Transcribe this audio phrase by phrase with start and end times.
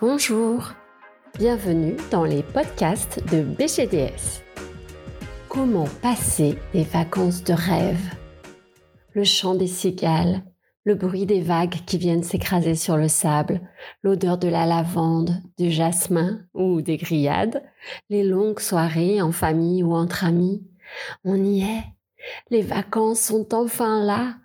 [0.00, 0.72] Bonjour,
[1.38, 4.40] bienvenue dans les podcasts de BGDS.
[5.46, 8.00] Comment passer des vacances de rêve?
[9.12, 10.42] Le chant des cigales,
[10.84, 13.60] le bruit des vagues qui viennent s'écraser sur le sable,
[14.02, 17.62] l'odeur de la lavande, du jasmin ou des grillades,
[18.08, 20.66] les longues soirées en famille ou entre amis.
[21.24, 21.84] On y est.
[22.48, 24.36] Les vacances sont enfin là,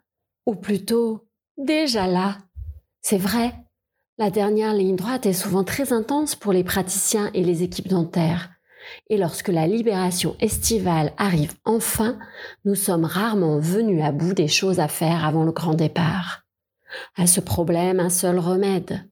[0.46, 2.40] ou plutôt déjà là.
[3.00, 3.54] C'est vrai,
[4.18, 8.50] la dernière ligne droite est souvent très intense pour les praticiens et les équipes dentaires.
[9.10, 12.18] Et lorsque la libération estivale arrive enfin,
[12.64, 16.44] nous sommes rarement venus à bout des choses à faire avant le grand départ.
[17.18, 19.09] À ce problème, un seul remède.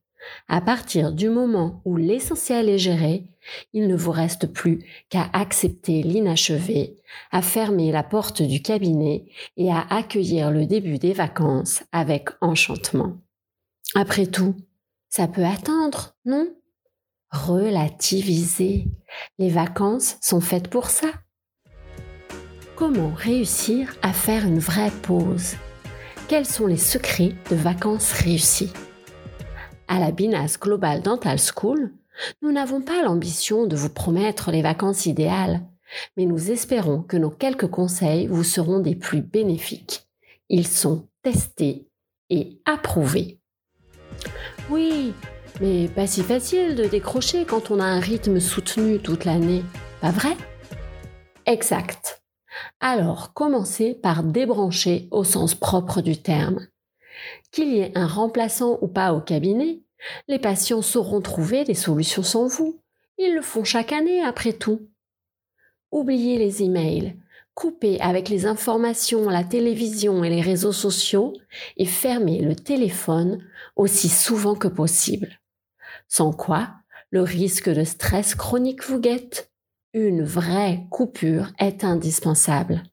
[0.47, 3.25] À partir du moment où l'essentiel est géré,
[3.73, 6.95] il ne vous reste plus qu'à accepter l'inachevé,
[7.31, 9.25] à fermer la porte du cabinet
[9.57, 13.17] et à accueillir le début des vacances avec enchantement.
[13.95, 14.55] Après tout,
[15.15, 16.47] ça peut attendre, non?
[17.29, 18.87] Relativiser.
[19.37, 21.09] Les vacances sont faites pour ça.
[22.75, 25.53] Comment réussir à faire une vraie pause?
[26.27, 28.73] Quels sont les secrets de vacances réussies?
[29.87, 31.93] À la Binas Global Dental School,
[32.41, 35.61] nous n'avons pas l'ambition de vous promettre les vacances idéales,
[36.17, 40.07] mais nous espérons que nos quelques conseils vous seront des plus bénéfiques.
[40.49, 41.87] Ils sont testés
[42.31, 43.42] et approuvés.
[44.69, 45.13] Oui,
[45.61, 49.63] mais pas si facile de décrocher quand on a un rythme soutenu toute l'année,
[50.01, 50.35] pas vrai?
[51.45, 52.23] Exact.
[52.79, 56.67] Alors, commencez par débrancher au sens propre du terme.
[57.51, 59.81] Qu'il y ait un remplaçant ou pas au cabinet,
[60.27, 62.81] les patients sauront trouver des solutions sans vous.
[63.17, 64.87] Ils le font chaque année après tout.
[65.91, 67.15] Oubliez les emails,
[67.53, 71.33] coupez avec les informations, la télévision et les réseaux sociaux
[71.77, 73.43] et fermez le téléphone
[73.75, 75.39] aussi souvent que possible.
[76.07, 76.69] Sans quoi,
[77.11, 79.51] le risque de stress chronique vous guette.
[79.93, 82.83] Une vraie coupure est indispensable.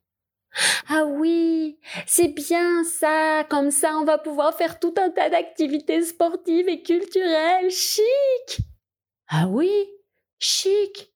[0.89, 6.03] Ah oui, c'est bien ça, comme ça on va pouvoir faire tout un tas d'activités
[6.03, 8.59] sportives et culturelles, chic.
[9.29, 9.71] Ah oui,
[10.39, 11.13] chic.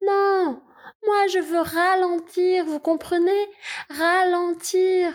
[0.00, 0.62] Non,
[1.04, 3.30] moi, je veux ralentir, vous comprenez?
[3.90, 5.12] Ralentir.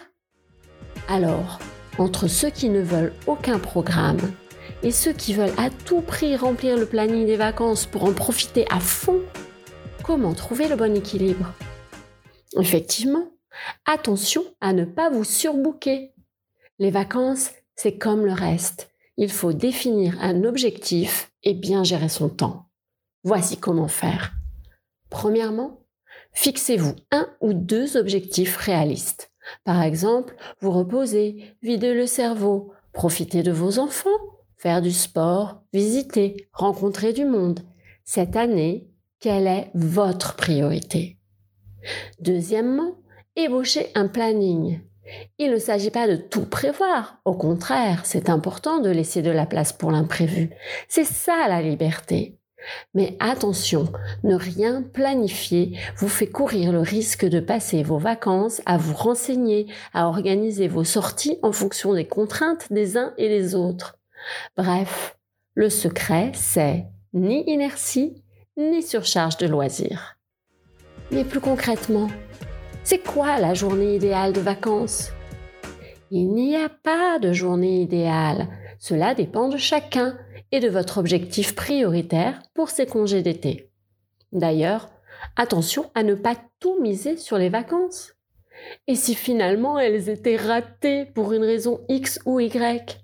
[1.07, 1.59] Alors,
[1.97, 4.34] entre ceux qui ne veulent aucun programme
[4.81, 8.66] et ceux qui veulent à tout prix remplir le planning des vacances pour en profiter
[8.69, 9.22] à fond,
[10.03, 11.53] comment trouver le bon équilibre?
[12.59, 13.31] Effectivement,
[13.85, 16.13] attention à ne pas vous surbooker.
[16.79, 18.90] Les vacances, c'est comme le reste.
[19.17, 22.69] Il faut définir un objectif et bien gérer son temps.
[23.23, 24.34] Voici comment faire.
[25.13, 25.85] Premièrement,
[26.34, 29.31] fixez-vous un ou deux objectifs réalistes.
[29.63, 34.09] Par exemple, vous reposer, vider le cerveau, profiter de vos enfants,
[34.57, 37.59] faire du sport, visiter, rencontrer du monde.
[38.03, 41.19] Cette année, quelle est votre priorité?
[42.19, 42.96] Deuxièmement,
[43.35, 44.81] ébauchez un planning.
[45.38, 47.19] Il ne s'agit pas de tout prévoir.
[47.23, 50.50] Au contraire, c'est important de laisser de la place pour l'imprévu.
[50.88, 52.40] C'est ça la liberté.
[52.94, 53.91] Mais attention,
[54.24, 59.68] ne rien planifier vous fait courir le risque de passer vos vacances à vous renseigner,
[59.94, 63.97] à organiser vos sorties en fonction des contraintes des uns et des autres.
[64.57, 65.18] Bref,
[65.56, 68.23] le secret, c'est ni inertie,
[68.57, 70.18] ni surcharge de loisirs.
[71.12, 72.09] Mais plus concrètement,
[72.84, 75.12] c'est quoi la journée idéale de vacances?
[76.12, 78.47] Il n'y a pas de journée idéale.
[78.78, 80.18] Cela dépend de chacun
[80.53, 83.72] et de votre objectif prioritaire pour ces congés d'été.
[84.31, 84.88] D'ailleurs,
[85.36, 88.14] attention à ne pas tout miser sur les vacances.
[88.88, 93.03] Et si finalement elles étaient ratées pour une raison X ou Y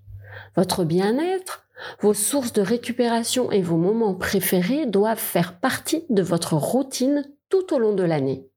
[0.56, 1.66] Votre bien-être,
[2.02, 7.74] vos sources de récupération et vos moments préférés doivent faire partie de votre routine tout
[7.74, 8.48] au long de l'année.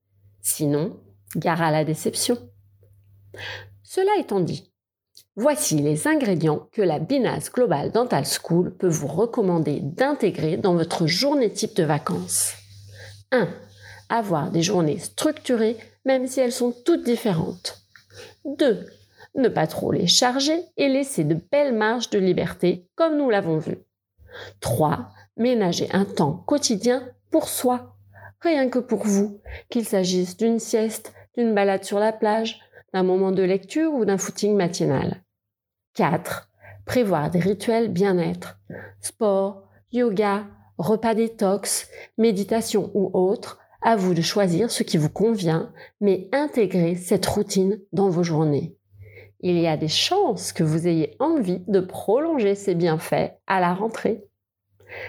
[0.43, 1.01] Sinon,
[1.35, 2.37] gare à la déception.
[3.83, 4.72] Cela étant dit,
[5.37, 11.07] Voici les ingrédients que la Binas Global Dental School peut vous recommander d'intégrer dans votre
[11.07, 12.53] journée type de vacances.
[13.31, 13.49] 1.
[14.11, 17.83] Avoir des journées structurées même si elles sont toutes différentes.
[18.45, 18.85] 2.
[19.37, 23.57] Ne pas trop les charger et laisser de belles marges de liberté comme nous l'avons
[23.57, 23.79] vu.
[24.61, 25.09] 3.
[25.39, 27.97] Ménager un temps quotidien pour soi,
[28.43, 29.41] rien que pour vous,
[29.71, 32.61] qu'il s'agisse d'une sieste, d'une balade sur la plage,
[32.93, 35.22] d'un moment de lecture ou d'un footing matinal.
[35.95, 36.49] 4.
[36.85, 38.59] Prévoir des rituels bien-être.
[39.01, 40.47] Sport, yoga,
[40.79, 46.95] repas détox, méditation ou autre, à vous de choisir ce qui vous convient, mais intégrez
[46.95, 48.77] cette routine dans vos journées.
[49.41, 53.75] Il y a des chances que vous ayez envie de prolonger ces bienfaits à la
[53.75, 54.25] rentrée.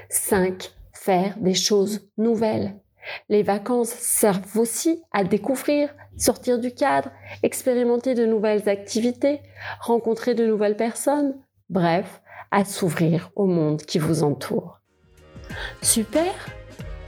[0.10, 0.72] 5.
[0.92, 2.80] Faire des choses nouvelles.
[3.30, 7.12] Les vacances servent aussi à découvrir, sortir du cadre,
[7.42, 9.42] expérimenter de nouvelles activités,
[9.82, 11.36] rencontrer de nouvelles personnes,
[11.70, 12.22] bref,
[12.52, 14.80] à s'ouvrir au monde qui vous entoure.
[15.82, 16.34] Super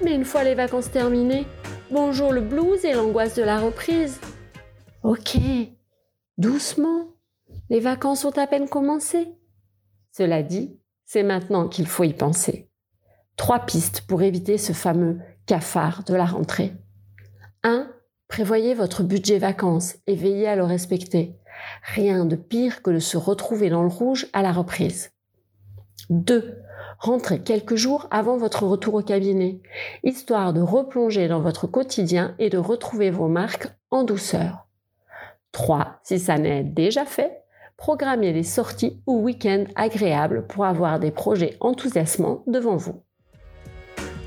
[0.03, 1.45] Mais une fois les vacances terminées,
[1.92, 4.19] bonjour le blues et l'angoisse de la reprise.
[5.03, 5.38] Ok,
[6.38, 7.07] doucement,
[7.69, 9.27] les vacances ont à peine commencé.
[10.12, 12.69] Cela dit, c'est maintenant qu'il faut y penser.
[13.38, 16.74] Trois pistes pour éviter ce fameux cafard de la rentrée.
[17.63, 17.88] 1.
[18.27, 21.36] Prévoyez votre budget vacances et veillez à le respecter.
[21.83, 25.12] Rien de pire que de se retrouver dans le rouge à la reprise.
[26.09, 26.62] 2.
[27.00, 29.62] Rentrez quelques jours avant votre retour au cabinet,
[30.03, 34.68] histoire de replonger dans votre quotidien et de retrouver vos marques en douceur.
[35.51, 36.00] 3.
[36.03, 37.44] Si ça n'est déjà fait,
[37.77, 43.05] programmez des sorties ou week-ends agréables pour avoir des projets enthousiasmants devant vous.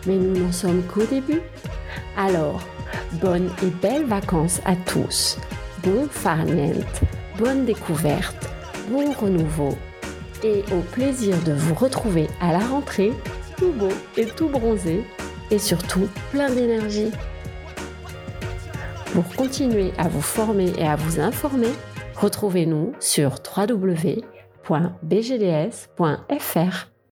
[0.06, 1.40] Mais nous n'en sommes qu'au début.
[2.16, 2.62] Alors,
[3.14, 5.38] bonnes et belles vacances à tous.
[5.82, 7.02] Bon farniente,
[7.38, 8.48] bonne découverte,
[8.90, 9.76] bon renouveau
[10.44, 13.12] et au plaisir de vous retrouver à la rentrée,
[13.56, 15.04] tout beau et tout bronzé
[15.50, 17.10] et surtout plein d'énergie.
[19.12, 21.72] Pour continuer à vous former et à vous informer,
[22.16, 24.28] retrouvez-nous sur www.bgds.fr.